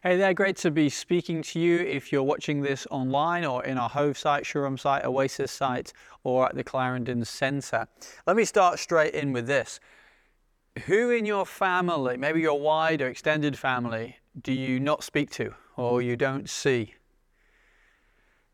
[0.00, 3.78] Hey there, great to be speaking to you if you're watching this online or in
[3.78, 7.88] our Hove site, Shoreham site, Oasis site, or at the Clarendon Centre.
[8.24, 9.80] Let me start straight in with this.
[10.86, 16.00] Who in your family, maybe your wider extended family, do you not speak to or
[16.00, 16.94] you don't see?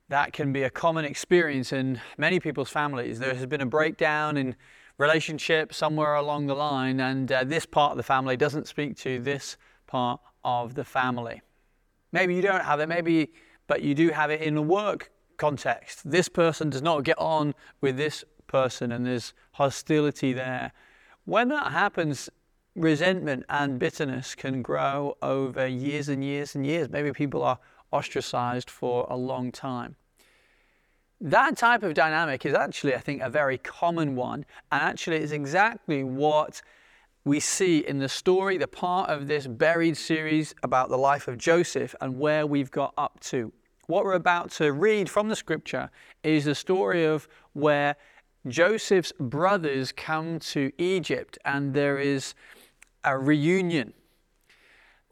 [0.08, 3.18] That can be a common experience in many people's families.
[3.18, 4.56] There has been a breakdown in
[4.96, 9.18] relationship somewhere along the line, and uh, this part of the family doesn't speak to
[9.18, 9.58] this
[9.94, 10.98] part of the hmm.
[10.98, 11.42] family.
[12.10, 13.32] Maybe you don't have it, maybe,
[13.68, 16.10] but you do have it in a work context.
[16.10, 20.72] This person does not get on with this person, and there's hostility there.
[21.26, 22.28] When that happens,
[22.74, 26.88] resentment and bitterness can grow over years and years and years.
[26.88, 27.58] Maybe people are
[27.92, 29.94] ostracized for a long time.
[31.20, 35.30] That type of dynamic is actually, I think, a very common one, and actually is
[35.30, 36.62] exactly what
[37.24, 41.38] we see in the story, the part of this buried series about the life of
[41.38, 43.52] Joseph and where we've got up to.
[43.86, 45.90] What we're about to read from the scripture
[46.22, 47.96] is the story of where
[48.46, 52.34] Joseph's brothers come to Egypt and there is
[53.04, 53.94] a reunion.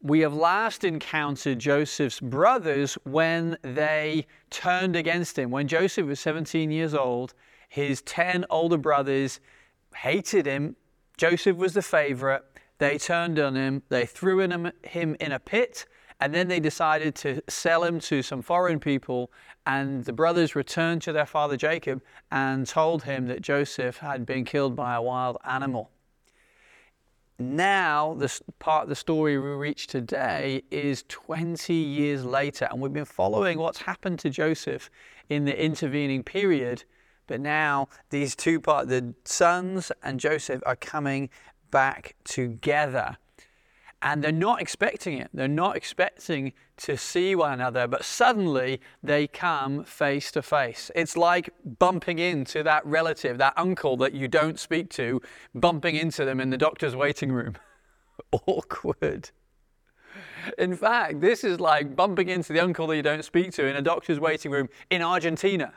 [0.03, 5.51] We have last encountered Joseph's brothers when they turned against him.
[5.51, 7.33] When Joseph was 17 years old,
[7.69, 9.41] his 10 older brothers
[9.95, 10.77] hated him
[11.17, 12.45] Joseph was the favorite.
[12.79, 15.87] They turned on him, they threw him, in a pit,
[16.21, 19.31] and then they decided to sell him to some foreign people.
[19.67, 24.45] And the brothers returned to their father Jacob and told him that Joseph had been
[24.45, 25.91] killed by a wild animal.
[27.39, 32.93] Now, the part of the story we reach today is 20 years later, and we've
[32.93, 34.91] been following what's happened to Joseph
[35.29, 36.85] in the intervening period
[37.33, 41.31] but now these two parts, the sons and Joseph, are coming
[41.71, 43.17] back together.
[44.03, 45.31] And they're not expecting it.
[45.33, 50.91] They're not expecting to see one another, but suddenly they come face to face.
[50.95, 55.23] It's like bumping into that relative, that uncle that you don't speak to,
[55.55, 57.57] bumping into them in the doctor's waiting room.
[58.47, 59.31] Awkward.
[60.59, 63.75] In fact, this is like bumping into the uncle that you don't speak to in
[63.75, 65.73] a doctor's waiting room in Argentina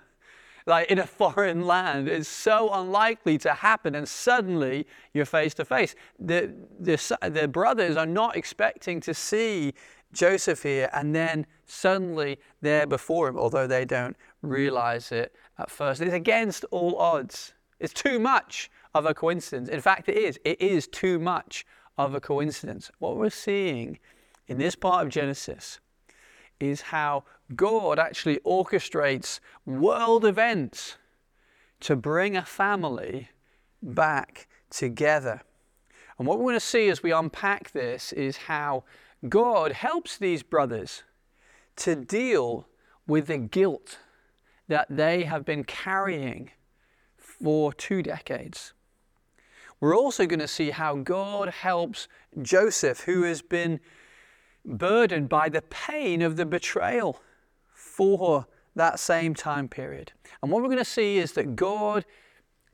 [0.65, 2.07] like in a foreign land.
[2.07, 5.95] It's so unlikely to happen, and suddenly you're face to face.
[6.19, 9.73] The, the, the brothers are not expecting to see
[10.13, 16.01] Joseph here, and then suddenly they're before him, although they don't realize it at first.
[16.01, 17.53] It's against all odds.
[17.79, 19.69] It's too much of a coincidence.
[19.69, 20.39] In fact, it is.
[20.45, 21.65] It is too much
[21.97, 22.89] of a coincidence.
[22.99, 23.99] What we're seeing
[24.47, 25.79] in this part of Genesis
[26.59, 27.23] is how
[27.55, 30.97] God actually orchestrates world events
[31.81, 33.29] to bring a family
[33.81, 35.41] back together.
[36.17, 38.83] And what we're going to see as we unpack this is how
[39.27, 41.03] God helps these brothers
[41.77, 42.67] to deal
[43.07, 43.99] with the guilt
[44.67, 46.51] that they have been carrying
[47.17, 48.73] for two decades.
[49.79, 52.07] We're also going to see how God helps
[52.41, 53.79] Joseph, who has been
[54.65, 57.21] burdened by the pain of the betrayal
[57.73, 60.11] for that same time period.
[60.41, 62.05] And what we're going to see is that God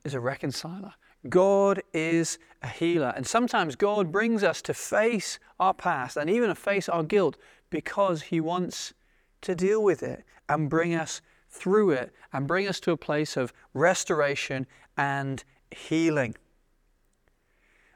[0.04, 0.94] is a reconciler.
[1.28, 3.12] God is a healer.
[3.14, 7.36] And sometimes God brings us to face our past and even to face our guilt
[7.70, 8.94] because He wants
[9.42, 13.36] to deal with it and bring us through it and bring us to a place
[13.36, 14.66] of restoration
[14.96, 16.34] and healing.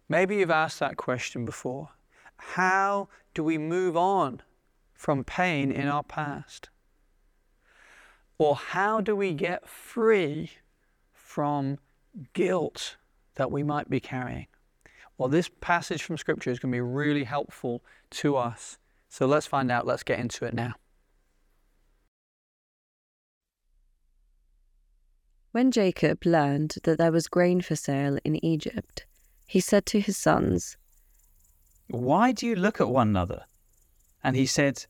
[0.08, 1.90] Maybe you've asked that question before.
[2.38, 4.42] How do we move on
[4.94, 6.68] from pain in our past?
[8.38, 10.50] Or how do we get free
[11.12, 11.78] from
[12.32, 12.96] guilt
[13.34, 14.46] that we might be carrying?
[15.18, 18.78] Well, this passage from Scripture is going to be really helpful to us.
[19.08, 19.86] So let's find out.
[19.86, 20.74] Let's get into it now.
[25.52, 29.06] When Jacob learned that there was grain for sale in Egypt,
[29.46, 30.76] he said to his sons,
[31.88, 33.44] Why do you look at one another?
[34.22, 34.86] And he said,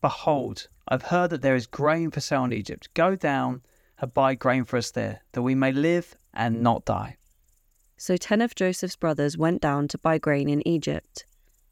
[0.00, 2.88] Behold, I've heard that there is grain for sale in Egypt.
[2.94, 3.62] Go down
[3.98, 7.16] and buy grain for us there, that we may live and not die.
[7.96, 11.24] So ten of Joseph's brothers went down to buy grain in Egypt.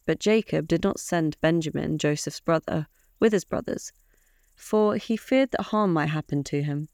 [0.07, 2.87] But Jacob did not send Benjamin, Joseph's brother,
[3.19, 3.93] with his brothers,
[4.57, 6.89] for he feared that harm might happen to him.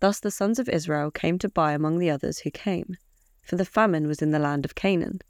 [0.00, 2.96] Thus the sons of Israel came to buy among the others who came,
[3.42, 5.20] for the famine was in the land of Canaan.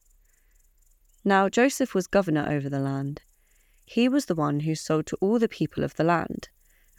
[1.26, 3.20] Now Joseph was governor over the land.
[3.84, 6.48] He was the one who sold to all the people of the land.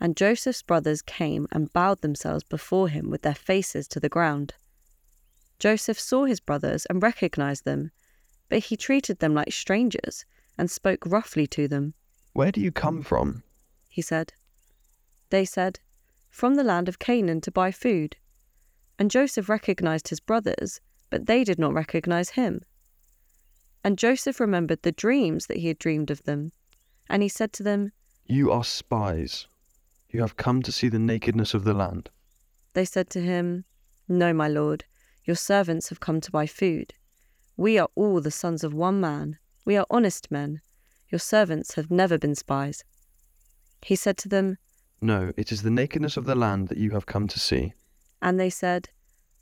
[0.01, 4.53] And Joseph's brothers came and bowed themselves before him with their faces to the ground.
[5.59, 7.91] Joseph saw his brothers and recognized them,
[8.49, 10.25] but he treated them like strangers
[10.57, 11.93] and spoke roughly to them.
[12.33, 13.43] Where do you come from?
[13.87, 14.33] He said.
[15.29, 15.79] They said,
[16.29, 18.17] From the land of Canaan to buy food.
[18.99, 22.63] And Joseph recognized his brothers, but they did not recognize him.
[23.83, 26.51] And Joseph remembered the dreams that he had dreamed of them.
[27.09, 27.91] And he said to them,
[28.25, 29.47] You are spies.
[30.09, 32.09] You have come to see the nakedness of the land.
[32.73, 33.65] They said to him,
[34.07, 34.85] No, my lord,
[35.23, 36.93] your servants have come to buy food.
[37.55, 39.37] We are all the sons of one man.
[39.65, 40.61] We are honest men.
[41.09, 42.83] Your servants have never been spies.
[43.81, 44.57] He said to them,
[45.01, 47.73] No, it is the nakedness of the land that you have come to see.
[48.21, 48.89] And they said,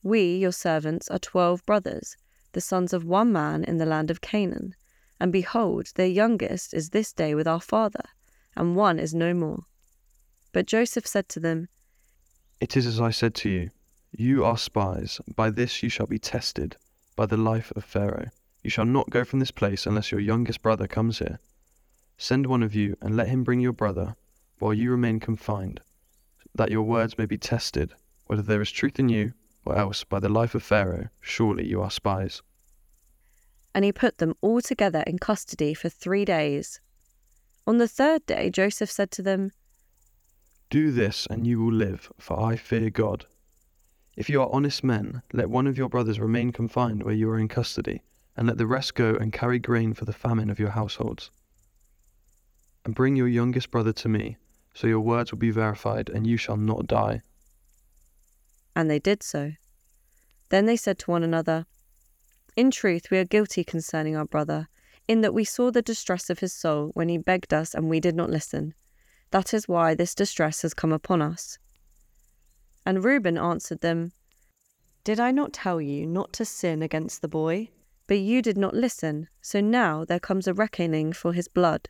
[0.04, 2.16] We, your servants, are twelve brothers,
[2.56, 4.74] the sons of one man in the land of Canaan.
[5.20, 8.06] And behold, their youngest is this day with our father,
[8.56, 9.66] and one is no more.
[10.54, 11.68] But Joseph said to them,
[12.62, 13.72] It is as I said to you.
[14.18, 15.20] You are spies.
[15.36, 16.78] By this you shall be tested,
[17.18, 18.30] by the life of Pharaoh.
[18.64, 21.40] You shall not go from this place unless your youngest brother comes here.
[22.18, 24.16] Send one of you, and let him bring your brother,
[24.60, 25.82] while you remain confined,
[26.56, 27.94] that your words may be tested,
[28.28, 29.34] whether there is truth in you,
[29.66, 32.42] or else by the life of Pharaoh, surely you are spies.
[33.74, 36.80] And he put them all together in custody for three days.
[37.68, 39.52] On the third day, Joseph said to them,
[40.70, 43.26] Do this, and you will live, for I fear God.
[44.16, 47.40] If you are honest men, let one of your brothers remain confined where you are
[47.40, 48.02] in custody,
[48.38, 51.32] and let the rest go and carry grain for the famine of your households.
[52.86, 54.38] And bring your youngest brother to me,
[54.74, 57.22] so your words will be verified, and you shall not die.
[58.76, 59.54] And they did so.
[60.50, 61.66] Then they said to one another,
[62.56, 64.68] In truth, we are guilty concerning our brother,
[65.08, 68.00] in that we saw the distress of his soul when he begged us and we
[68.00, 68.74] did not listen.
[69.32, 71.58] That is why this distress has come upon us.
[72.86, 74.12] And Reuben answered them,
[75.04, 77.70] Did I not tell you not to sin against the boy?
[78.08, 81.90] But you did not listen, so now there comes a reckoning for his blood.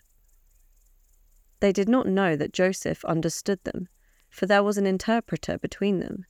[1.60, 3.90] They did not know that Joseph understood them,
[4.30, 6.26] for there was an interpreter between them.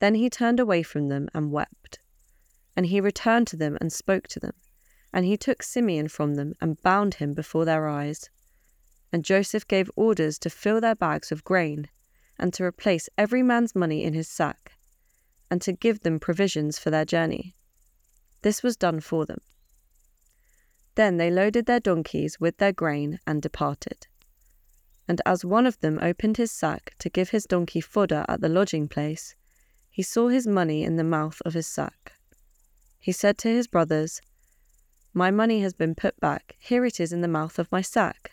[0.00, 2.00] Then he turned away from them and wept.
[2.76, 4.54] And he returned to them and spoke to them.
[5.12, 8.28] And he took Simeon from them and bound him before their eyes.
[9.12, 11.88] And Joseph gave orders to fill their bags with grain,
[12.38, 14.72] and to replace every man's money in his sack,
[15.50, 17.54] and to give them provisions for their journey.
[18.42, 19.38] This was done for them.
[20.96, 24.06] Then they loaded their donkeys with their grain and departed.
[25.06, 28.48] And as one of them opened his sack to give his donkey fodder at the
[28.48, 29.34] lodging place,
[29.94, 32.14] he saw his money in the mouth of his sack.
[32.98, 34.20] He said to his brothers,
[35.12, 38.32] My money has been put back, here it is in the mouth of my sack.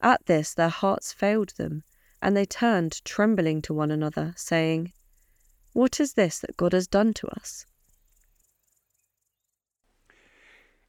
[0.00, 1.82] At this their hearts failed them,
[2.22, 4.94] and they turned trembling to one another, saying,
[5.74, 7.66] What is this that God has done to us?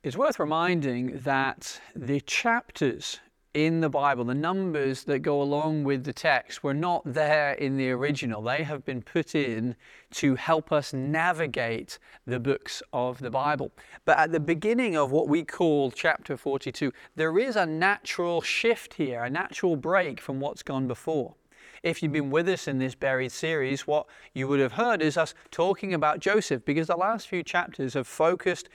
[0.04, 3.20] It's worth reminding that the chapters
[3.54, 7.78] in the Bible, the numbers that go along with the text, were not there in
[7.78, 8.44] the original.
[8.44, 9.75] They have been put in
[10.12, 11.98] to help us navigate
[12.28, 13.72] the books of the Bible.
[14.06, 18.94] But at the beginning of what we call chapter 42, there is a natural shift
[18.96, 21.34] here, a natural break from what's gone before.
[21.81, 25.18] If you've been with us in this buried series, what you would have heard is
[25.18, 28.69] us talking about Joseph because the last few chapters have focused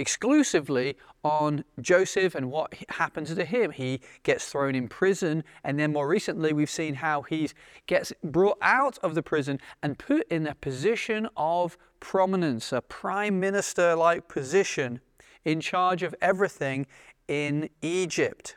[0.00, 3.70] exclusively on Joseph and what happens to him.
[3.70, 7.50] He gets thrown in prison, and then more recently, we've seen how he
[7.86, 13.38] gets brought out of the prison and put in a position of prominence, a prime
[13.38, 15.00] minister like position
[15.44, 16.86] in charge of everything
[17.28, 18.56] in Egypt.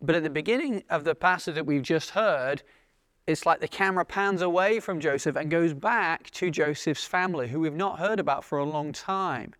[0.00, 2.62] But at the beginning of the passage that we've just heard,
[3.26, 7.60] it's like the camera pans away from Joseph and goes back to Joseph's family, who
[7.60, 9.54] we've not heard about for a long time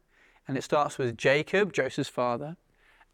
[0.48, 2.56] and it starts with Jacob, Joseph's father,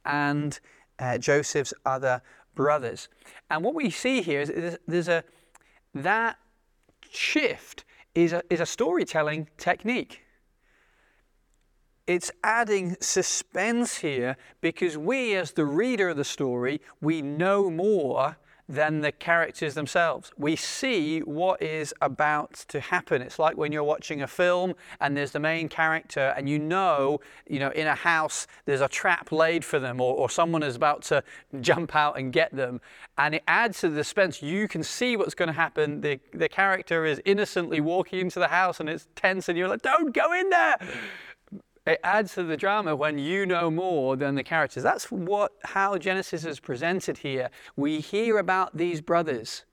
[0.04, 0.60] and
[0.98, 2.22] uh, Joseph's other
[2.54, 3.08] brothers.
[3.50, 5.24] And what we see here is, there's a
[5.94, 6.38] that
[7.10, 10.22] shift is a, is a storytelling technique.
[12.06, 18.36] It's adding suspense here because we, as the reader of the story, we know more
[18.68, 20.32] than the characters themselves.
[20.38, 23.20] We see what is about to happen.
[23.20, 27.20] It's like when you're watching a film and there's the main character and you know,
[27.46, 30.76] you know, in a house there's a trap laid for them or, or someone is
[30.76, 31.22] about to
[31.60, 32.80] jump out and get them.
[33.18, 34.42] And it adds to the suspense.
[34.42, 36.00] You can see what's going to happen.
[36.00, 39.82] The, the character is innocently walking into the house and it's tense and you're like,
[39.82, 40.78] don't go in there
[41.86, 44.82] it adds to the drama when you know more than the characters.
[44.82, 47.50] That's what how Genesis is presented here.
[47.76, 49.64] We hear about these brothers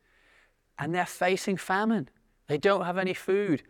[0.78, 2.10] and they're facing famine.
[2.48, 3.64] They don't have any food.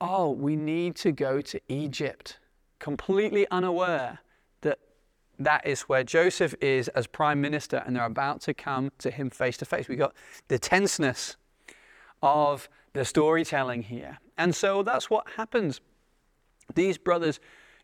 [0.00, 2.38] Oh, we need to go to Egypt,
[2.78, 4.18] completely unaware
[4.60, 4.78] that
[5.38, 9.30] that is where Joseph is as prime minister, and they're about to come to him
[9.30, 9.88] face to face.
[9.88, 10.14] We got
[10.48, 11.36] the tenseness
[12.22, 14.18] of the storytelling here.
[14.36, 15.80] And so that's what happens.
[16.74, 17.40] These brothers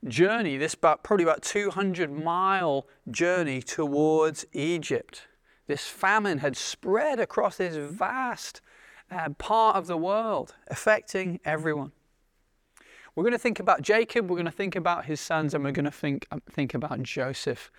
[0.07, 5.23] journey, this about, probably about 200 mile journey towards Egypt.
[5.67, 8.61] This famine had spread across this vast
[9.11, 11.93] uh, part of the world, affecting everyone.
[13.15, 15.73] We're going to think about Jacob, we're going to think about his sons, and we're
[15.73, 17.71] going to think, um, think about Joseph.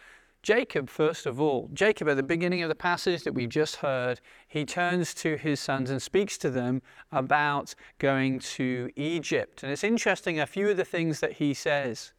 [0.45, 4.21] Jacob, first of all, Jacob, at the beginning of the passage that we've just heard,
[4.47, 9.63] he turns to his sons and speaks to them about going to Egypt.
[9.63, 12.13] And it's interesting, a few of the things that he says.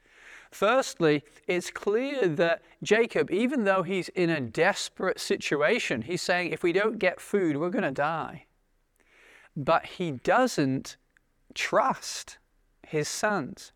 [0.51, 6.65] Firstly, it's clear that Jacob, even though he's in a desperate situation, he's saying, if
[6.65, 8.47] we don't get food, we're going to die.
[9.57, 10.97] But he doesn't
[11.55, 12.39] trust
[12.85, 13.71] his sons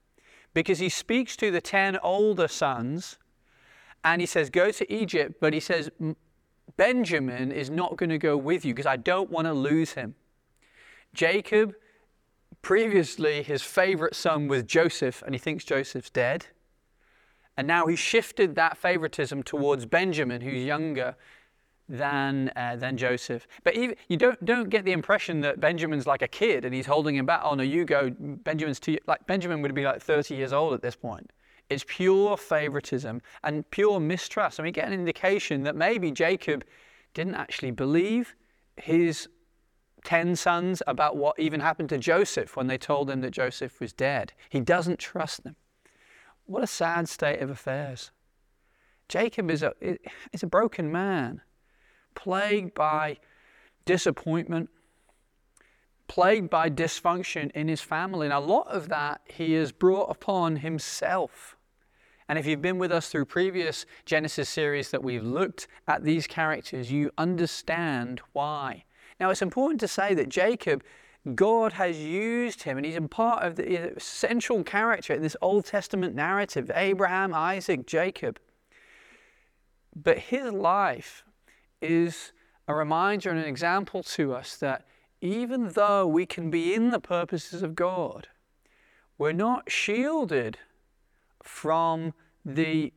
[0.55, 3.17] because he speaks to the 10 older sons
[4.05, 5.91] and he says, Go to Egypt, but he says,
[6.77, 10.15] Benjamin is not going to go with you because I don't want to lose him.
[11.13, 11.75] Jacob,
[12.63, 16.47] previously his favorite son was Joseph, and he thinks Joseph's dead.
[17.57, 21.17] And now he shifted that favoritism towards Benjamin, who's younger
[21.89, 23.47] than, uh, than Joseph.
[23.65, 26.87] But even, you don't, don't get the impression that Benjamin's like a kid and he's
[26.87, 27.41] holding him back.
[27.45, 28.11] Oh, no, you go.
[28.19, 31.31] Benjamin's too, like Benjamin would be like 30 years old at this point.
[31.71, 34.59] It's pure favoritism and pure mistrust.
[34.59, 36.65] And we get an indication that maybe Jacob
[37.15, 38.35] didn't actually believe
[38.77, 39.29] his
[40.05, 43.93] 10 sons about what even happened to Joseph when they told him that Joseph was
[43.93, 44.33] dead.
[44.49, 45.57] He doesn't trust them.
[46.47, 48.11] What a sad state of affairs.
[49.09, 49.73] Jacob is a,
[50.33, 51.43] is a broken man,
[52.15, 53.19] plagued by
[53.85, 54.71] disappointment,
[56.09, 58.27] plagued by dysfunction in his family.
[58.27, 61.57] And a lot of that he has brought upon himself.
[62.31, 66.29] And if you've been with us through previous Genesis series that we've looked at these
[66.29, 68.85] characters, you understand why.
[69.19, 70.85] Now, it's important to say that Jacob,
[71.35, 75.65] God has used him, and he's a part of the central character in this Old
[75.65, 78.39] Testament narrative Abraham, Isaac, Jacob.
[79.97, 81.25] But his life
[81.83, 82.31] is
[82.69, 84.87] a reminder and an example to us that
[85.21, 88.29] even though we can be in the purposes of God,
[89.19, 90.59] we're not shielded
[91.43, 92.93] from the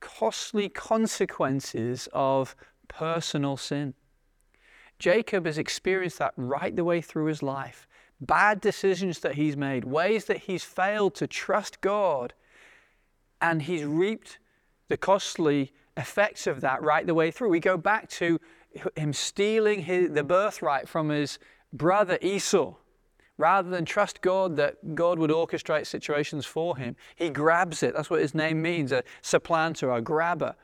[0.00, 2.54] costly consequences of
[2.88, 3.94] personal sin.
[4.98, 7.86] Jacob has experienced that right the way through his life.
[8.20, 12.32] Bad decisions that he's made, ways that he's failed to trust God,
[13.42, 14.38] and he's reaped
[14.88, 17.50] the costly effects of that right the way through.
[17.50, 18.40] We go back to
[18.94, 21.38] him stealing his, the birthright from his
[21.72, 22.74] brother Esau
[23.38, 27.94] Rather than trust God that God would orchestrate situations for him, he grabs it.
[27.94, 30.54] That's what his name means a supplanter, a grabber.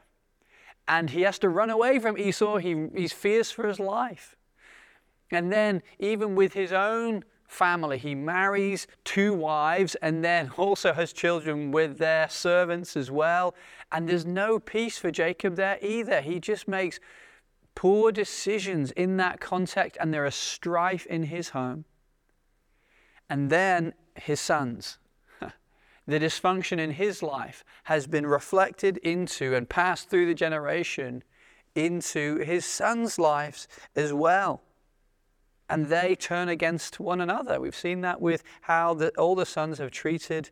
[0.88, 2.57] And he has to run away from Esau.
[2.57, 4.37] He, he's fears for his life.
[5.31, 11.12] And then, even with his own family, he marries two wives and then also has
[11.12, 13.55] children with their servants as well.
[13.93, 16.23] And there's no peace for Jacob there either.
[16.23, 17.00] He just makes
[17.75, 21.85] poor decisions in that context, and there is strife in his home
[23.33, 24.99] and then his sons.
[26.07, 31.23] the dysfunction in his life has been reflected into and passed through the generation
[31.75, 34.61] into his sons' lives as well.
[35.67, 37.59] And they turn against one another.
[37.59, 40.51] We've seen that with how the older sons have treated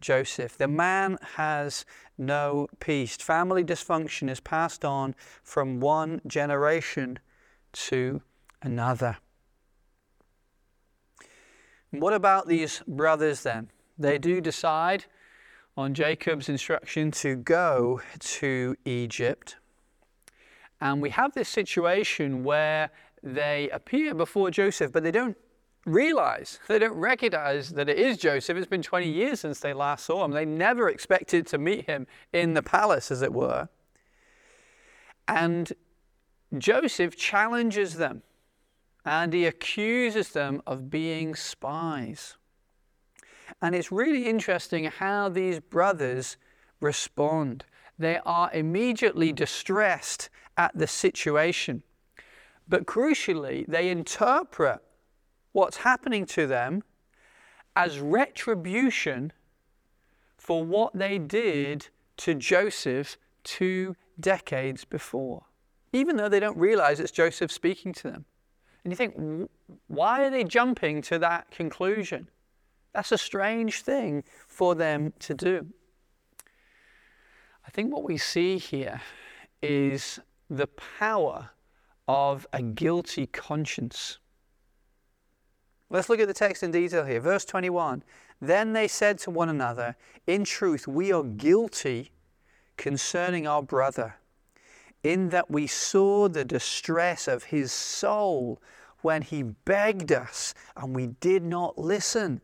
[0.00, 0.56] Joseph.
[0.56, 1.84] The man has
[2.16, 3.14] no peace.
[3.16, 7.18] Family dysfunction is passed on from one generation
[7.72, 8.22] to
[8.62, 9.18] another.
[11.92, 13.68] What about these brothers then?
[13.98, 15.04] They do decide
[15.76, 19.56] on Jacob's instruction to go to Egypt.
[20.80, 22.90] And we have this situation where
[23.22, 25.36] they appear before Joseph, but they don't
[25.84, 28.56] realize, they don't recognize that it is Joseph.
[28.56, 30.30] It's been 20 years since they last saw him.
[30.30, 33.68] They never expected to meet him in the palace, as it were.
[35.28, 35.72] And
[36.56, 38.22] Joseph challenges them
[39.04, 42.36] and he accuses them of being spies.
[43.60, 46.36] And it's really interesting how these brothers
[46.80, 47.64] respond.
[47.98, 51.82] They are immediately distressed at the situation.
[52.68, 54.80] But crucially, they interpret
[55.52, 56.82] what's happening to them
[57.76, 59.32] as retribution
[60.38, 65.44] for what they did to Joseph two decades before,
[65.92, 68.24] even though they don't realize it's Joseph speaking to them.
[68.84, 69.48] And you think,
[69.86, 72.28] why are they jumping to that conclusion?
[72.92, 75.66] That's a strange thing for them to do.
[77.66, 79.00] I think what we see here
[79.62, 80.18] is
[80.50, 81.50] the power
[82.08, 84.18] of a guilty conscience.
[85.88, 87.20] Let's look at the text in detail here.
[87.20, 88.02] Verse 21
[88.40, 89.96] Then they said to one another,
[90.26, 92.10] In truth, we are guilty
[92.76, 94.16] concerning our brother,
[95.02, 98.60] in that we saw the distress of his soul
[99.00, 102.40] when he begged us and we did not listen.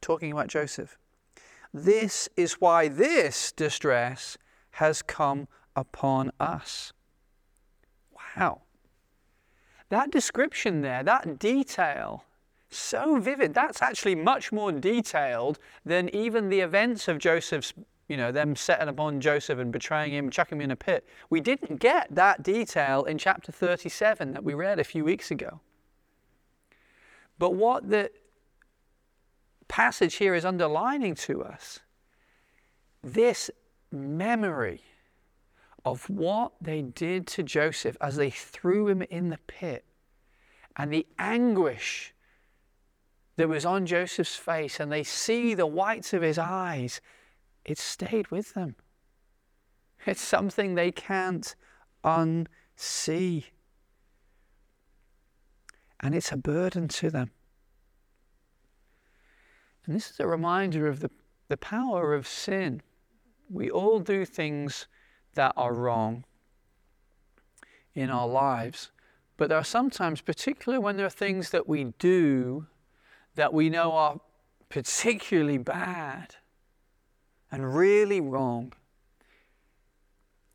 [0.00, 0.98] Talking about Joseph.
[1.72, 4.36] This is why this distress
[4.72, 6.92] has come upon us.
[8.36, 8.62] Wow.
[9.88, 12.24] That description there, that detail,
[12.70, 13.54] so vivid.
[13.54, 17.72] That's actually much more detailed than even the events of Joseph's,
[18.08, 18.58] you know, them mm.
[18.58, 21.06] setting upon Joseph and betraying him, chucking him in a pit.
[21.30, 25.60] We didn't get that detail in chapter 37 that we read a few weeks ago.
[27.38, 28.10] But what the
[29.68, 31.80] passage here is underlining to us
[33.02, 33.50] this
[33.90, 34.82] memory
[35.84, 39.84] of what they did to Joseph as they threw him in the pit
[40.76, 42.14] and the anguish
[43.36, 47.00] that was on Joseph's face, and they see the whites of his eyes,
[47.64, 48.76] it stayed with them.
[50.06, 51.54] It's something they can't
[52.04, 53.44] unsee.
[56.00, 57.30] And it's a burden to them.
[59.86, 61.10] And this is a reminder of the,
[61.48, 62.82] the power of sin.
[63.48, 64.86] We all do things
[65.34, 66.24] that are wrong
[67.94, 68.90] in our lives.
[69.36, 72.66] But there are sometimes, particularly when there are things that we do
[73.34, 74.20] that we know are
[74.68, 76.36] particularly bad
[77.54, 78.72] and really wrong.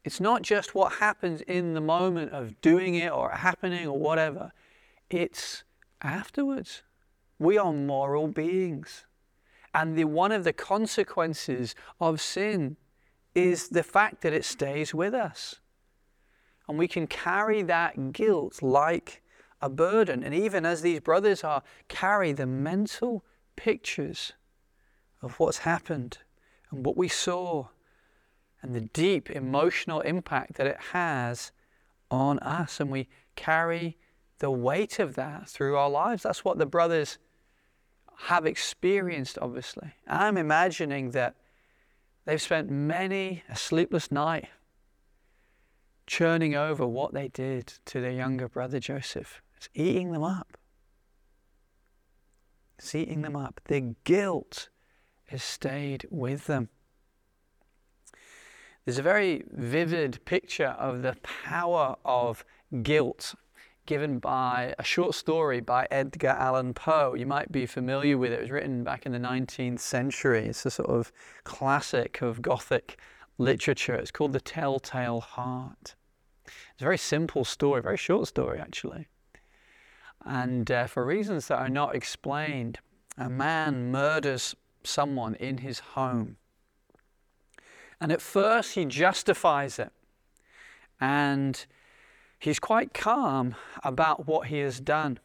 [0.03, 4.51] It's not just what happens in the moment of doing it or happening or whatever,
[5.09, 5.63] it's
[6.01, 6.83] afterwards.
[7.39, 9.05] We are moral beings.
[9.73, 12.75] And the, one of the consequences of sin
[13.33, 15.55] is the fact that it stays with us.
[16.67, 19.23] And we can carry that guilt like
[19.61, 20.21] a burden.
[20.21, 23.23] And even as these brothers are, carry the mental
[23.55, 24.33] pictures
[25.21, 26.17] of what's happened
[26.71, 27.67] and what we saw
[28.61, 31.51] and the deep emotional impact that it has
[32.11, 32.79] on us.
[32.79, 33.97] And we carry
[34.39, 36.23] the weight of that through our lives.
[36.23, 37.17] That's what the brothers
[38.23, 39.93] have experienced, obviously.
[40.07, 41.35] I'm imagining that
[42.25, 44.49] they've spent many a sleepless night
[46.05, 49.41] churning over what they did to their younger brother Joseph.
[49.55, 50.57] It's eating them up.
[52.77, 53.61] It's eating them up.
[53.65, 54.69] The guilt
[55.29, 56.69] has stayed with them.
[58.85, 62.43] There's a very vivid picture of the power of
[62.81, 63.35] guilt
[63.85, 67.15] given by a short story by Edgar Allan Poe.
[67.15, 68.39] You might be familiar with it.
[68.39, 70.45] It was written back in the 19th century.
[70.45, 71.11] It's a sort of
[71.43, 72.99] classic of Gothic
[73.39, 73.95] literature.
[73.95, 75.95] It's called The Telltale Heart.
[76.45, 79.07] It's a very simple story, very short story actually.
[80.25, 82.79] And uh, for reasons that are not explained,
[83.17, 86.37] a man murders someone in his home.
[88.01, 89.91] And at first, he justifies it.
[91.01, 91.65] And
[92.39, 95.19] he's quite calm about what he has done.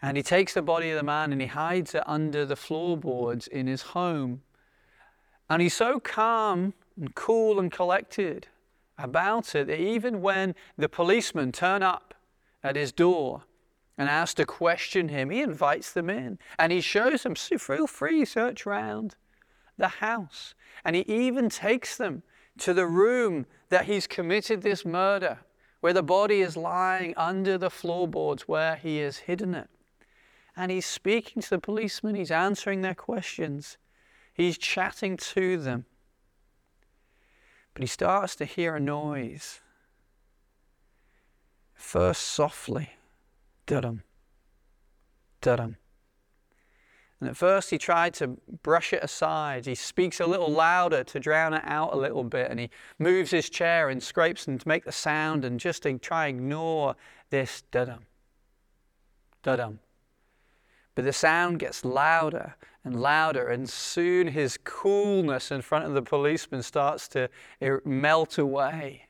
[0.00, 3.46] And he takes the body of the man and he hides it under the floorboards
[3.46, 4.42] in his home.
[5.48, 8.48] And he's so calm and cool and collected
[8.98, 12.14] about it that even when the policemen turn up
[12.62, 13.42] at his door
[13.96, 18.24] and ask to question him, he invites them in and he shows them, feel free,
[18.24, 19.16] search around
[19.78, 20.54] the house.
[20.84, 22.22] And he even takes them
[22.58, 25.38] to the room that he's committed this murder,
[25.80, 29.68] where the body is lying under the floorboards where he has hidden it.
[30.56, 33.76] And he's speaking to the policemen, he's answering their questions,
[34.32, 35.84] he's chatting to them.
[37.72, 39.60] But he starts to hear a noise.
[41.74, 42.90] First softly,
[43.66, 44.02] Dudum.
[45.42, 45.76] Dudum.
[47.20, 49.64] And at first he tried to brush it aside.
[49.64, 50.56] He speaks a little mm-hmm.
[50.56, 54.46] louder to drown it out a little bit, and he moves his chair and scrapes
[54.46, 56.96] and to make the sound and just to try and ignore
[57.30, 58.00] this dudum.
[59.42, 59.78] Dudum.
[60.94, 66.02] But the sound gets louder and louder, and soon his coolness in front of the
[66.02, 67.30] policeman starts to
[67.84, 69.08] melt away.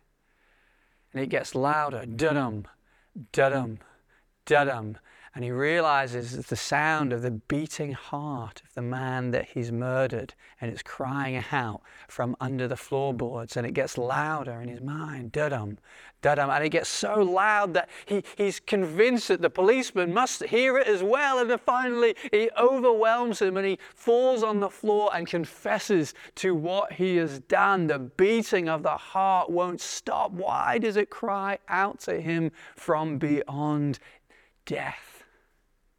[1.12, 2.04] And it gets louder.
[2.06, 2.64] Dudum,
[3.32, 3.78] dudum,
[4.46, 4.96] dudum.
[5.35, 9.72] and he realizes it's the sound of the beating heart of the man that he's
[9.72, 14.80] murdered, and it's crying out from under the floorboards, and it gets louder in his
[14.80, 15.76] mind, dudum,
[16.22, 20.78] dudum, and it gets so loud that he, he's convinced that the policeman must hear
[20.78, 25.11] it as well, and then finally he overwhelms him, and he falls on the floor
[25.12, 27.88] and confesses to what he has done.
[27.88, 30.30] The beating of the heart won't stop.
[30.30, 33.98] Why does it cry out to him from beyond
[34.64, 35.14] death?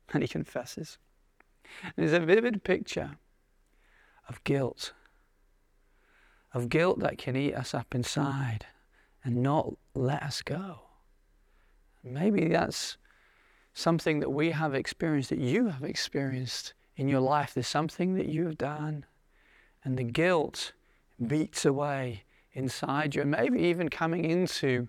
[0.13, 0.97] and he confesses.
[1.83, 3.17] And There's a vivid picture
[4.27, 4.93] of guilt,
[6.53, 8.65] of guilt that can eat us up inside
[9.23, 10.81] and not let us go.
[12.03, 12.97] Maybe that's
[13.73, 17.53] something that we have experienced, that you have experienced in your life.
[17.53, 19.05] There's something that you have done,
[19.83, 20.73] and the guilt
[21.25, 22.23] beats away
[22.53, 24.87] inside you, and maybe even coming into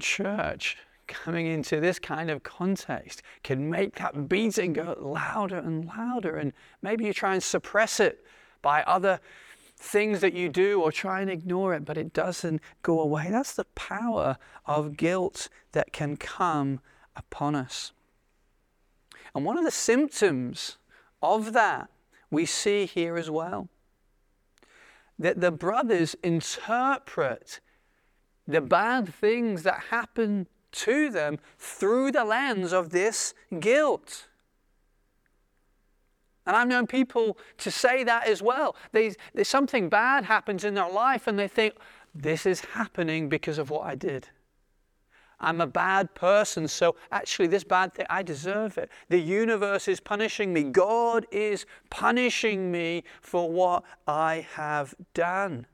[0.00, 6.36] church coming into this kind of context can make that beating go louder and louder.
[6.36, 8.24] And maybe you try and suppress it
[8.62, 9.20] by other
[9.76, 13.28] things that you do or try and ignore it, but it doesn't go away.
[13.30, 16.80] That's the power of guilt that can come
[17.16, 17.92] upon us.
[19.34, 20.78] And one of the symptoms
[21.22, 21.88] of that
[22.30, 23.68] we see here as well
[25.18, 27.60] that the brothers interpret
[28.46, 34.28] the bad things that happen to them through the lens of this guilt.
[36.46, 38.76] And I've known people to say that as well.
[38.92, 41.74] They, they, something bad happens in their life and they think,
[42.14, 44.28] this is happening because of what I did.
[45.40, 48.88] I'm a bad person, so actually, this bad thing, I deserve it.
[49.08, 50.62] The universe is punishing me.
[50.62, 55.66] God is punishing me for what I have done.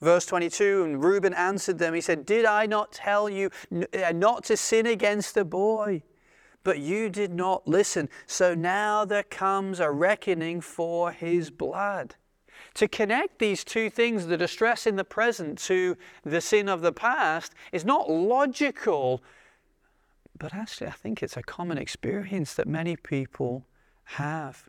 [0.00, 4.44] Verse 22 And Reuben answered them, He said, Did I not tell you uh, not
[4.44, 6.02] to sin against the boy?
[6.62, 8.08] But you did not listen.
[8.26, 12.16] So now there comes a reckoning for his blood.
[12.74, 16.92] To connect these two things, the distress in the present to the sin of the
[16.92, 19.22] past, is not logical,
[20.38, 23.66] but actually, I think it's a common experience that many people
[24.04, 24.68] have.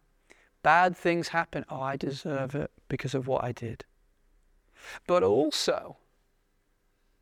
[0.63, 1.65] Bad things happen.
[1.70, 3.86] Oh, I deserve it because of what I did.
[5.08, 5.98] But also,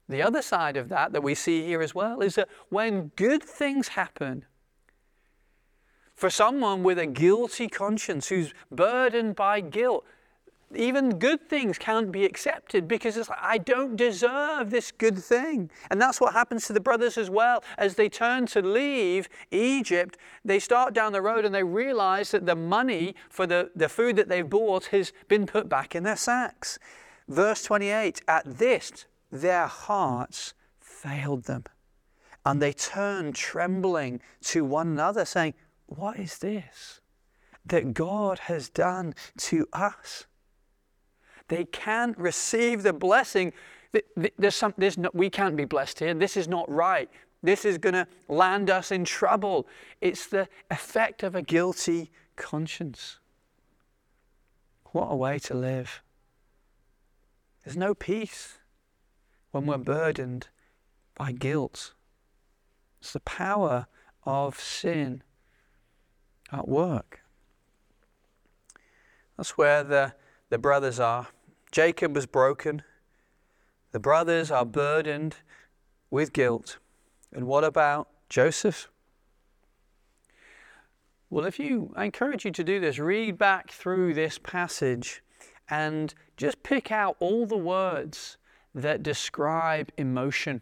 [0.08, 3.44] the other side of that, that we see here as well, is that when good
[3.44, 4.46] things happen,
[6.16, 10.06] for someone with a guilty conscience who's burdened by guilt,
[10.76, 15.72] even good things can't be accepted because it's like, I don't deserve this good thing.
[15.90, 17.64] And that's what happens to the brothers as well.
[17.78, 22.46] As they turn to leave Egypt, they start down the road and they realize that
[22.46, 26.18] the money for the, the food that they've bought has been put back in their
[26.18, 26.78] sacks.
[27.30, 31.64] Verse 28 At this, their hearts failed them,
[32.46, 35.54] and they turned trembling to one another, saying,
[35.86, 37.00] What is this
[37.66, 40.26] that God has done to us?
[41.48, 43.54] They can't receive the blessing.
[44.38, 46.14] There's some, there's no, we can't be blessed here.
[46.14, 47.10] This is not right.
[47.42, 49.68] This is going to land us in trouble.
[50.02, 53.18] It's the effect of a guilty conscience.
[54.92, 56.02] What a way to live.
[57.64, 58.60] There's no peace
[59.52, 59.84] when we're hmm.
[59.84, 60.48] burdened
[61.16, 61.94] by guilt.
[63.02, 63.88] It's the power
[64.24, 65.24] of sin
[66.52, 67.22] at work.
[69.38, 70.14] That's where the,
[70.50, 71.28] the brothers are.
[71.72, 72.82] Jacob was broken.
[73.92, 75.38] The brothers are burdened
[76.12, 76.78] with guilt.
[77.32, 78.90] And what about Joseph?
[81.30, 85.22] Well, if you, I encourage you to do this, read back through this passage
[85.70, 88.38] and just pick out all the words
[88.74, 90.62] that describe emotion.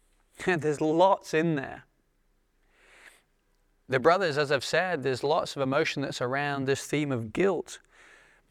[0.46, 1.84] there's lots in there.
[3.88, 7.78] The brothers, as I've said, there's lots of emotion that's around this theme of guilt.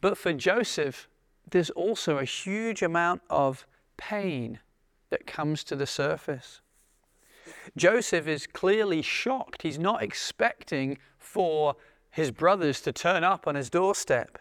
[0.00, 1.08] But for Joseph,
[1.50, 4.58] there's also a huge amount of pain
[5.10, 6.60] that comes to the surface.
[7.76, 9.62] Joseph is clearly shocked.
[9.62, 11.76] He's not expecting for
[12.10, 14.38] his brothers to turn up on his doorstep.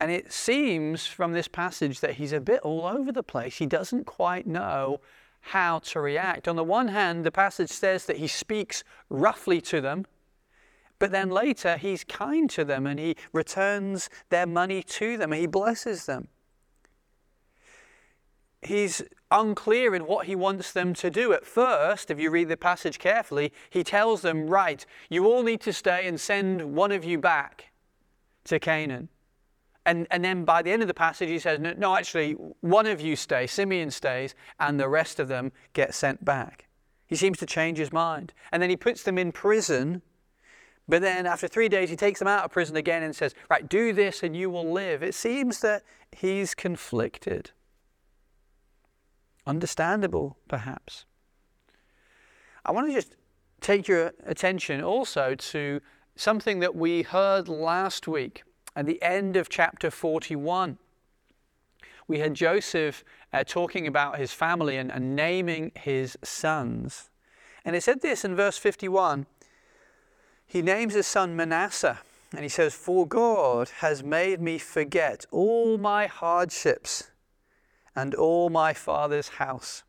[0.00, 3.58] And it seems from this passage that he's a bit all over the place.
[3.58, 5.00] He doesn't quite know
[5.40, 6.48] how to react.
[6.48, 10.06] On the one hand, the passage says that he speaks roughly to them,
[10.98, 15.40] but then later he's kind to them and he returns their money to them and
[15.40, 16.28] he blesses them.
[18.62, 21.32] He's unclear in what he wants them to do.
[21.32, 25.62] At first, if you read the passage carefully, he tells them, Right, you all need
[25.62, 27.72] to stay and send one of you back
[28.44, 29.08] to Canaan.
[29.86, 32.86] And, and then by the end of the passage, he says, no, no, actually, one
[32.86, 36.66] of you stays, Simeon stays, and the rest of them get sent back.
[37.06, 38.32] He seems to change his mind.
[38.52, 40.02] And then he puts them in prison.
[40.86, 43.68] But then after three days, he takes them out of prison again and says, Right,
[43.68, 45.02] do this and you will live.
[45.02, 47.50] It seems that he's conflicted.
[49.46, 51.06] Understandable, perhaps.
[52.64, 53.16] I want to just
[53.60, 55.80] take your attention also to
[56.16, 58.42] something that we heard last week
[58.80, 60.78] at the end of chapter 41.
[62.08, 67.10] We had Joseph uh, talking about his family and, and naming his sons.
[67.62, 69.26] And it said this in verse 51
[70.46, 71.98] he names his son Manasseh.
[72.32, 77.10] And he says, For God has made me forget all my hardships
[77.94, 79.84] and all my father's house.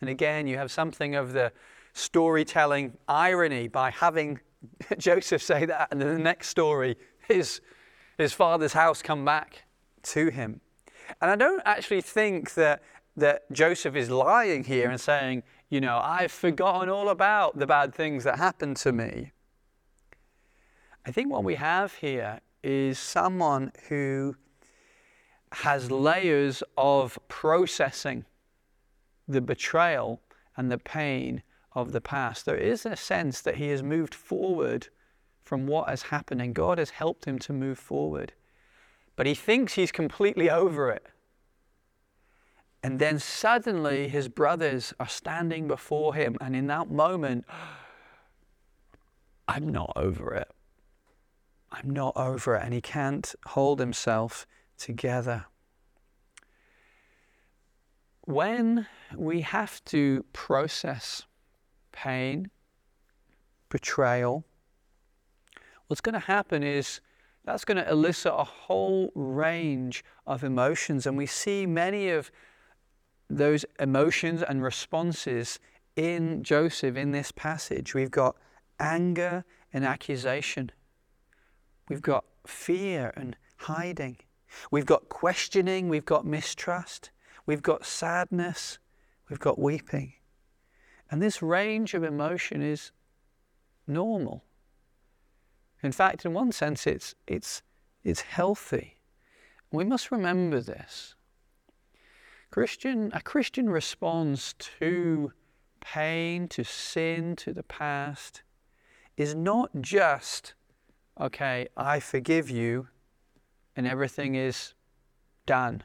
[0.00, 1.52] And again, you have something of the
[1.94, 4.40] storytelling irony by having
[4.98, 6.96] Joseph say that, and then the next story,
[7.28, 7.60] his,
[8.18, 9.64] his father's house come back
[10.02, 10.60] to him.
[11.20, 12.82] And I don't actually think that,
[13.16, 17.94] that Joseph is lying here and saying, you know, I've forgotten all about the bad
[17.94, 19.32] things that happened to me.
[21.04, 24.36] I think what we have here is someone who
[25.52, 28.24] has layers of processing
[29.28, 30.20] the betrayal
[30.56, 32.44] and the pain of the past.
[32.44, 34.88] There is a sense that he has moved forward
[35.46, 38.32] from what has happened and God has helped him to move forward.
[39.14, 41.06] But he thinks he's completely over it.
[42.82, 46.36] And then suddenly his brothers are standing before him.
[46.40, 47.44] And in that moment,
[49.48, 50.50] I'm not over it.
[51.70, 52.62] I'm not over it.
[52.64, 55.46] And he can't hold himself together.
[58.22, 61.22] When we have to process
[61.92, 62.50] pain,
[63.68, 64.44] betrayal,
[65.86, 67.00] what's going to happen is
[67.44, 71.06] that's going to elicit a whole range of emotions.
[71.06, 72.30] And we see many of
[73.30, 75.58] those emotions and responses
[75.94, 77.94] in Joseph in this passage.
[77.94, 78.36] We've got
[78.78, 80.70] anger and accusation,
[81.88, 84.18] we've got fear and hiding,
[84.70, 87.10] we've got questioning, we've got mistrust,
[87.46, 88.78] we've got sadness,
[89.28, 90.12] we've got weeping.
[91.10, 92.92] And this range of emotion is
[93.86, 94.44] normal.
[95.82, 97.62] In fact, in one sense, it's, it's,
[98.02, 98.96] it's healthy.
[99.70, 101.14] We must remember this.
[102.50, 105.32] Christian, a Christian response to
[105.80, 108.42] pain, to sin, to the past
[109.16, 110.54] is not just,
[111.20, 112.88] okay, I forgive you
[113.74, 114.74] and everything is
[115.44, 115.82] done.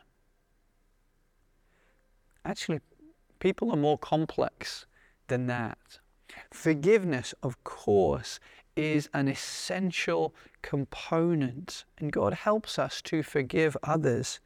[2.46, 2.80] Actually,
[3.40, 4.86] people are more complex
[5.28, 6.00] than that.
[6.52, 8.40] Forgiveness, of course,
[8.76, 14.40] is an essential component, and God helps us to forgive others.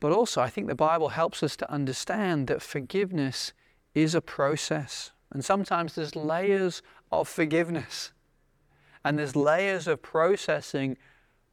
[0.00, 3.52] But also, I think the Bible helps us to understand that forgiveness
[3.94, 5.12] is a process.
[5.32, 8.12] And sometimes there's layers of forgiveness,
[9.04, 10.96] and there's layers of processing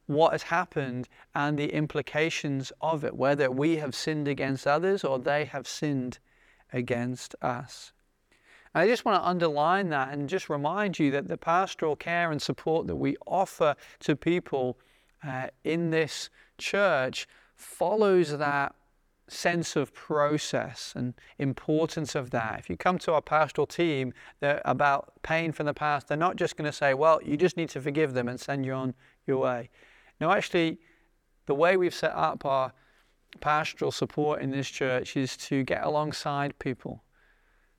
[0.06, 5.18] what has happened and the implications of it, whether we have sinned against others or
[5.18, 6.18] they have sinned
[6.72, 7.92] against us.
[8.74, 12.40] I just want to underline that and just remind you that the pastoral care and
[12.40, 14.78] support that we offer to people
[15.26, 18.74] uh, in this church follows that
[19.28, 22.58] sense of process and importance of that.
[22.58, 26.56] If you come to our pastoral team about pain from the past, they're not just
[26.56, 28.94] going to say, well, you just need to forgive them and send you on
[29.26, 29.70] your way.
[30.20, 30.78] No, actually,
[31.46, 32.72] the way we've set up our
[33.40, 37.02] pastoral support in this church is to get alongside people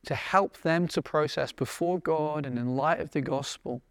[0.05, 3.81] to help them to process before God and in light of the gospel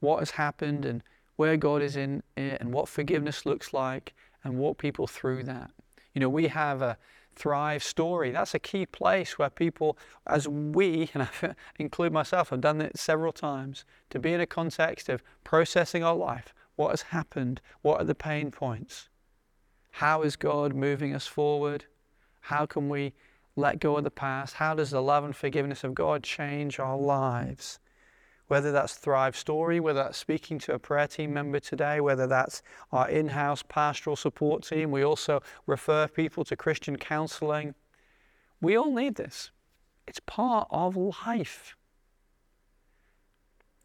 [0.00, 1.02] what has happened and
[1.36, 5.70] where God is in it and what forgiveness looks like and walk people through that.
[6.14, 6.98] You know, we have a
[7.38, 8.32] Thrive story.
[8.32, 12.98] That's a key place where people, as we, and I include myself, I've done it
[12.98, 16.52] several times, to be in a context of processing our life.
[16.74, 17.60] What has happened?
[17.82, 19.08] What are the pain points?
[19.92, 21.84] How is God moving us forward?
[22.40, 23.14] How can we
[23.58, 24.04] let go of mm.
[24.04, 24.54] the past?
[24.54, 27.04] How does the love and forgiveness of God change our mm.
[27.04, 27.78] lives?
[28.46, 31.34] Whether that's Thrive Story, whether that's speaking to a prayer team mm.
[31.34, 36.56] member today, whether that's our in house pastoral support team, we also refer people to
[36.56, 37.74] Christian counseling.
[38.60, 39.50] We all need this.
[40.06, 41.76] It's part of life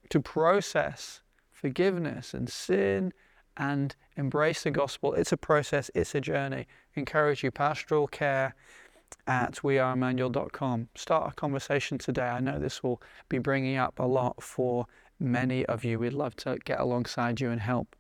[0.10, 3.14] to process forgiveness and sin
[3.58, 5.14] and embrace the gospel.
[5.14, 6.68] It's a process, it's a journey.
[6.96, 8.56] encourage you, pastoral care
[9.28, 10.90] at weareemmanuel.com.
[10.96, 12.28] Start a conversation today.
[12.28, 14.86] I know this will be bringing up a lot for
[15.20, 16.00] many of you.
[16.00, 17.96] We'd love to get alongside you and help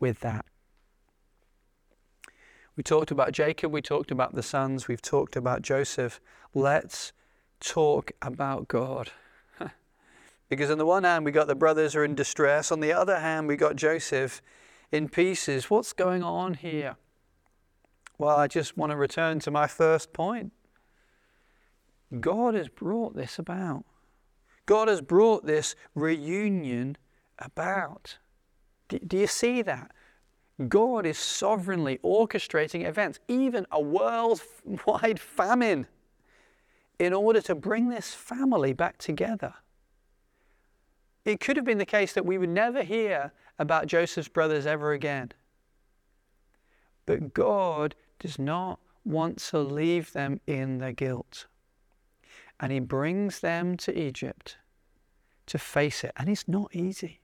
[0.00, 0.44] with that.
[2.76, 6.20] We talked about Jacob, we talked about the sons, we've talked about Joseph.
[6.54, 7.12] Let's
[7.60, 9.12] talk about God.
[10.48, 12.72] because on the one hand, we got the brothers are in distress.
[12.72, 14.42] On the other hand, we got Joseph
[14.90, 15.70] in pieces.
[15.70, 16.96] What's going on here?
[18.18, 20.52] Well, I just want to return to my first point.
[22.20, 23.84] God has brought this about.
[24.66, 26.96] God has brought this reunion
[27.38, 28.18] about.
[28.88, 29.90] Do, do you see that?
[30.68, 35.86] God is sovereignly orchestrating events, even a worldwide famine,
[36.98, 39.54] in order to bring this family back together.
[41.24, 44.92] It could have been the case that we would never hear about Joseph's brothers ever
[44.92, 45.32] again.
[47.06, 51.46] But God does not want to leave them in their guilt.
[52.58, 54.56] And He brings them to Egypt
[55.46, 56.12] to face it.
[56.16, 57.20] And it's not easy.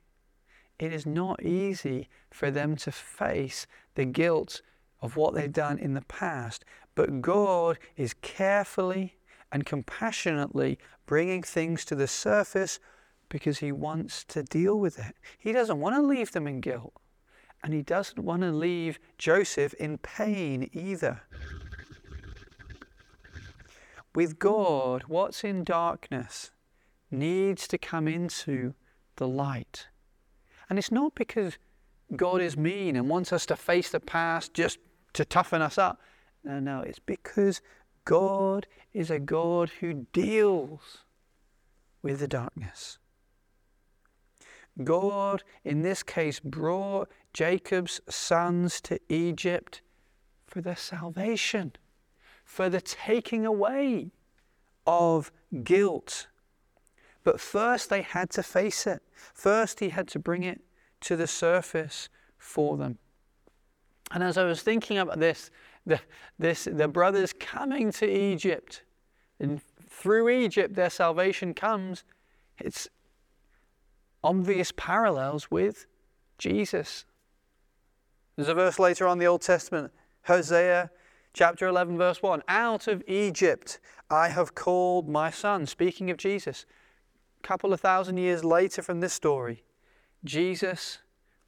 [0.79, 4.63] It is not easy for them to face the guilt
[5.01, 6.65] of what they've done in the past.
[6.95, 9.17] But God is carefully
[9.53, 12.79] and compassionately bringing things to the surface
[13.29, 15.17] because He wants to deal with it.
[15.39, 16.95] He doesn't want to leave them in guilt.
[17.63, 21.23] And He doesn't want to leave Joseph in pain either.
[24.15, 26.51] With God, what's in darkness
[27.11, 28.75] needs to come into
[29.17, 29.89] the light.
[30.69, 31.59] And it's not because
[32.17, 34.79] God is mean and wants us to face the past just
[35.13, 36.01] to toughen us up.
[36.45, 37.61] No, no, it's because
[38.05, 41.05] God is a God who deals
[42.03, 42.99] with the darkness.
[44.83, 49.83] God, in this case, brought Jacob's sons to Egypt
[50.47, 51.73] for their salvation,
[52.45, 54.11] for the taking away
[54.87, 55.31] of
[55.63, 56.27] guilt.
[57.23, 59.03] But first, they had to face it.
[59.15, 60.61] First, he had to bring it
[61.03, 62.99] to the surface for them.
[64.11, 65.51] And as I was thinking about this,
[65.87, 66.01] the,
[66.39, 68.83] this, the brothers coming to Egypt,
[69.39, 72.05] and through Egypt their salvation comes,
[72.59, 72.89] it's
[74.25, 75.87] obvious parallels with
[76.39, 77.05] Jesus.
[78.41, 80.91] There's a verse later on in the Old Testament, Hosea
[81.35, 86.65] chapter 11, verse 1 Out of Egypt I have called my son, speaking of Jesus.
[87.45, 89.63] A couple of thousand years later from this story,
[90.25, 91.01] Jesus,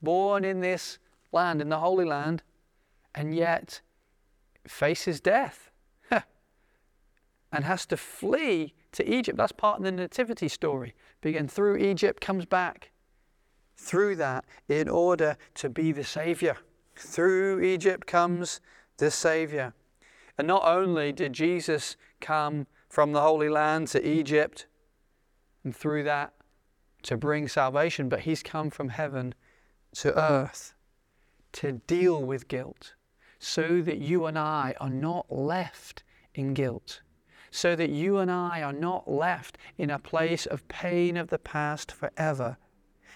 [0.03, 0.99] born in this
[1.33, 2.43] land, in the Holy Land,
[3.15, 3.81] and yet
[4.69, 5.71] faces death
[6.11, 9.39] and has to flee to Egypt.
[9.39, 10.95] That's part of the Nativity story.
[11.23, 12.91] Begin through Egypt, comes back
[13.79, 16.59] through that in order to be the Savior.
[16.97, 18.61] Through Egypt comes
[18.99, 19.75] the Savior.
[20.39, 24.67] And not only did Jesus come from the Holy Land to Egypt,
[25.65, 26.35] and through that
[27.05, 29.35] to bring salvation, but He's come from heaven
[29.95, 30.75] to earth
[31.53, 32.95] to deal with guilt
[33.39, 37.03] so that you and I are not left in guilt,
[37.51, 41.41] so that you and I are not left in a place of pain of the
[41.41, 42.57] past forever,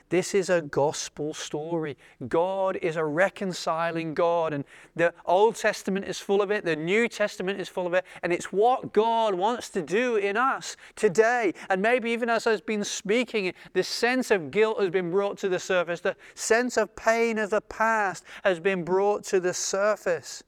[0.08, 1.96] this is a gospel story.
[2.28, 4.64] God is a reconciling God, and
[4.94, 8.32] the Old Testament is full of it, the New Testament is full of it, and
[8.32, 11.54] it's what God wants to do in us today.
[11.68, 15.48] And maybe even as I've been speaking, the sense of guilt has been brought to
[15.48, 20.44] the surface, the sense of pain of the past has been brought to the surface.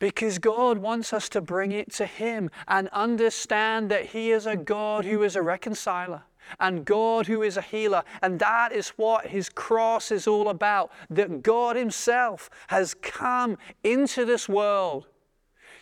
[0.00, 4.56] Because God wants us to bring it to Him and understand that He is a
[4.56, 6.22] God who is a reconciler
[6.60, 8.02] and God who is a healer.
[8.22, 14.24] And that is what his cross is all about that God himself has come into
[14.24, 15.06] this world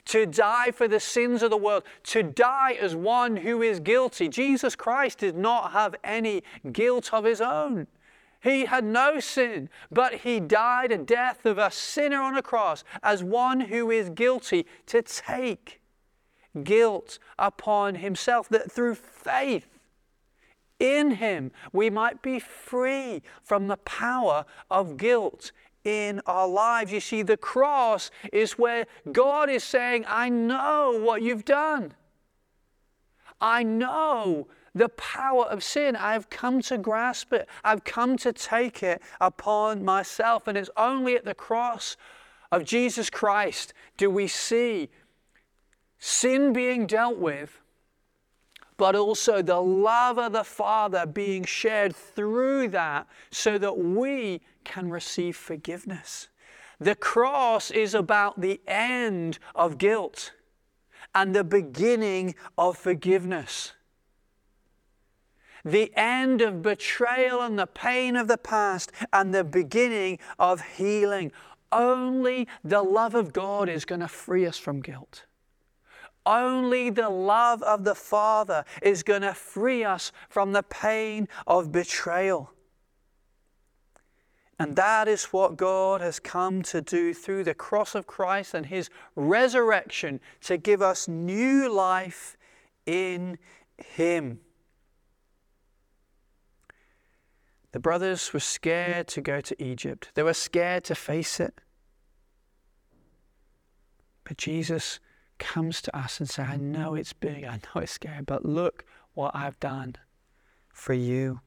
[0.07, 4.29] to die for the sins of the world, to die as one who is guilty.
[4.29, 7.89] Jesus Christ did not have any guilt of his own.
[8.41, 12.85] He had no sin, but he died a death of a sinner on a cross
[13.03, 15.81] as one who is guilty to take
[16.63, 19.76] guilt upon himself, that through faith
[20.79, 25.53] in Him, we might be free from the power of guilt
[25.85, 26.93] in our lives.
[26.93, 31.95] You see, the cross is where God is saying, I know what you've done.
[33.41, 35.97] I know the power of sin.
[35.97, 37.49] I've come to grasp it.
[37.65, 40.47] I've come to take it upon myself.
[40.47, 41.97] And it's only at the cross
[42.53, 44.89] of Jesus Christ do we see
[45.99, 47.61] sin being dealt with
[48.77, 54.91] but also the love of the Father being shared through that so that we can
[54.91, 56.29] receive forgiveness.
[56.79, 60.33] The cross is about the end of guilt
[61.15, 63.73] and the beginning of forgiveness.
[65.65, 71.33] The end of betrayal and the pain of the past and the beginning of healing.
[71.73, 75.25] Only the love of God is going to free us from guilt.
[76.27, 81.71] Only the love of the Father is going to free us from the pain of
[81.71, 82.51] betrayal.
[84.59, 88.67] And that is what God has come to do through the cross of Christ and
[88.67, 92.37] his resurrection to give us new life
[92.87, 93.39] in
[93.79, 94.41] him.
[97.73, 101.55] The brothers were scared to go to Egypt, they were scared to face it.
[104.25, 104.99] But Jesus
[105.39, 106.73] comes to us and says, I mm-hmm.
[106.73, 108.85] know it's big, I know it's scary, but look
[109.15, 109.97] what I've done
[110.73, 111.41] for you.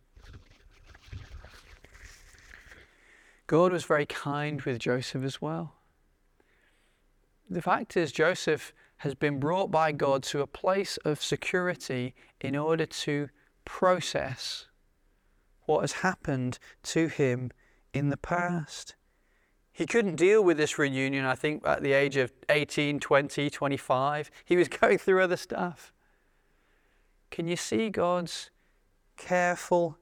[3.48, 5.76] God was very kind with Joseph as well.
[7.50, 12.56] The fact is, Joseph has been brought by God to a place of security in
[12.56, 13.30] order to
[13.66, 14.68] process
[15.66, 17.52] what has happened to him
[17.94, 18.96] in the past.
[19.72, 24.32] He couldn't deal with this reunion, I think, at the age of 18, 20, 25.
[24.44, 25.94] He was going through other stuff.
[27.32, 28.50] Can you see God's
[29.18, 29.98] careful,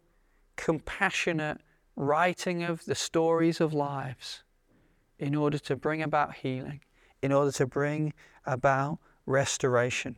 [0.55, 1.59] compassionate
[1.97, 4.43] writing of the stories of lives
[5.19, 6.79] in order to bring about healing,
[7.21, 8.13] in order to bring
[8.45, 10.17] about restoration.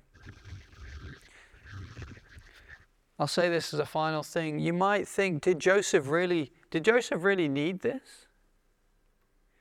[3.17, 4.59] I'll say this as a final thing.
[4.59, 8.27] You might think, did Joseph really, did Joseph really need this?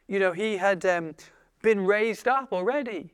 [0.09, 1.14] You know, he had um,
[1.62, 3.12] been raised up already.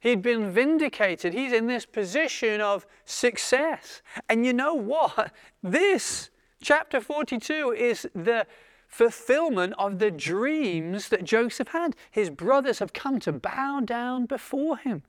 [0.00, 1.32] He'd been vindicated.
[1.32, 4.02] He's in this position of success.
[4.28, 5.32] And you know what?
[5.62, 6.30] This
[6.62, 8.46] Chapter 42 is the
[8.86, 11.96] fulfillment of the dreams that Joseph had.
[12.10, 15.02] His brothers have come to bow down before him.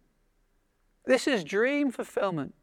[1.06, 2.56] This is dream fulfillment.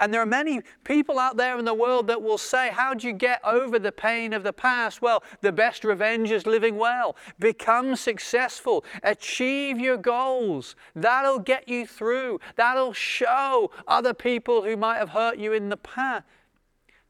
[0.00, 3.06] And there are many people out there in the world that will say, How do
[3.06, 5.00] you get over the pain of the past?
[5.00, 7.16] Well, the best revenge is living well.
[7.38, 8.84] Become successful.
[9.02, 10.76] Achieve your goals.
[10.94, 12.40] That'll get you through.
[12.56, 16.24] That'll show other people who might have hurt you in the past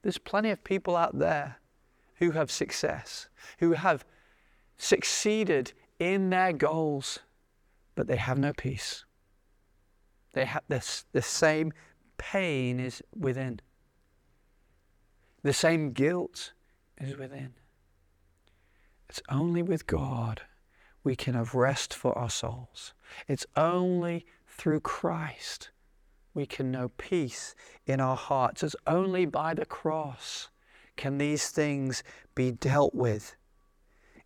[0.02, 1.56] there's plenty of people out there
[2.16, 4.04] who have success, who have
[4.76, 7.20] succeeded in their goals,
[7.94, 9.04] but they have no peace.
[10.34, 11.72] They have this, the same
[12.18, 13.60] pain is within.
[15.42, 16.52] The same guilt
[17.00, 17.54] is within.
[19.08, 20.42] It's only with God
[21.02, 22.92] we can have rest for our souls.
[23.26, 25.70] It's only through Christ
[26.34, 27.54] we can know peace
[27.86, 28.62] in our hearts.
[28.62, 30.50] It's only by the cross
[30.96, 32.02] can these things
[32.34, 33.34] be dealt with.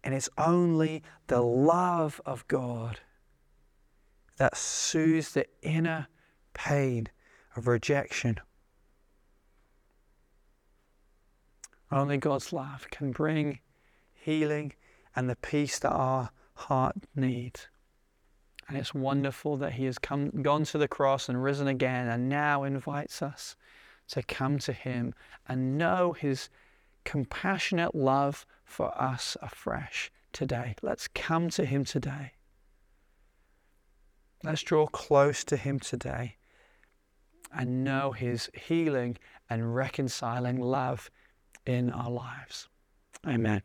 [0.05, 3.01] And it's only the love of God
[4.37, 6.09] that soothes the inner
[6.55, 7.09] pain
[7.57, 8.39] of rejection.
[11.91, 13.61] Only God's love can bring
[14.15, 14.73] healing
[15.15, 17.69] and the peace that our heart needs.
[18.69, 22.29] And it's wonderful that he has come, gone to the cross and risen again and
[22.29, 23.57] now invites us
[24.09, 25.15] to come to him
[25.47, 26.49] and know his
[27.05, 30.77] compassionate love for us afresh today.
[30.81, 32.33] Let's come to him today.
[34.43, 36.37] Let's draw close to him today
[37.55, 41.11] and know his healing and reconciling love
[41.67, 42.69] in our lives.
[43.27, 43.63] Amen.